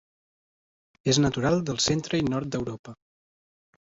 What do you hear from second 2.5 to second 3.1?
d'Europa.